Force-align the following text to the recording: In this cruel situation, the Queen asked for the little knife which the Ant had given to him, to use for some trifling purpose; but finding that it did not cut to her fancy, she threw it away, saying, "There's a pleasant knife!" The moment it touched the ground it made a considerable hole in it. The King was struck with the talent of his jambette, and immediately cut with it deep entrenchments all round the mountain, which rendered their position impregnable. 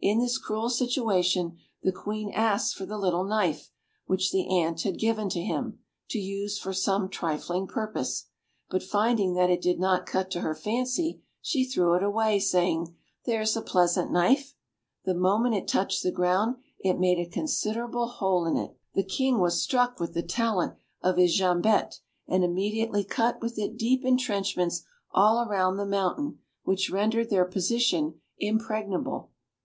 In 0.00 0.18
this 0.18 0.38
cruel 0.38 0.68
situation, 0.70 1.58
the 1.82 1.92
Queen 1.92 2.32
asked 2.34 2.74
for 2.74 2.86
the 2.86 2.98
little 2.98 3.22
knife 3.22 3.70
which 4.06 4.32
the 4.32 4.48
Ant 4.58 4.80
had 4.80 4.98
given 4.98 5.28
to 5.28 5.42
him, 5.42 5.78
to 6.08 6.18
use 6.18 6.58
for 6.58 6.72
some 6.72 7.08
trifling 7.10 7.68
purpose; 7.68 8.26
but 8.68 8.82
finding 8.82 9.34
that 9.34 9.50
it 9.50 9.60
did 9.60 9.78
not 9.78 10.06
cut 10.06 10.28
to 10.32 10.40
her 10.40 10.54
fancy, 10.54 11.22
she 11.42 11.64
threw 11.66 11.94
it 11.94 12.02
away, 12.02 12.40
saying, 12.40 12.96
"There's 13.26 13.56
a 13.56 13.62
pleasant 13.62 14.10
knife!" 14.10 14.54
The 15.04 15.14
moment 15.14 15.54
it 15.54 15.68
touched 15.68 16.02
the 16.02 16.10
ground 16.10 16.56
it 16.80 16.98
made 16.98 17.20
a 17.24 17.30
considerable 17.30 18.08
hole 18.08 18.46
in 18.46 18.56
it. 18.56 18.74
The 18.94 19.04
King 19.04 19.38
was 19.38 19.62
struck 19.62 20.00
with 20.00 20.14
the 20.14 20.22
talent 20.22 20.74
of 21.00 21.16
his 21.18 21.36
jambette, 21.38 22.00
and 22.26 22.42
immediately 22.42 23.04
cut 23.04 23.40
with 23.40 23.56
it 23.58 23.76
deep 23.76 24.02
entrenchments 24.04 24.82
all 25.12 25.46
round 25.48 25.78
the 25.78 25.86
mountain, 25.86 26.40
which 26.64 26.90
rendered 26.90 27.28
their 27.30 27.44
position 27.44 28.14
impregnable. 28.38 29.30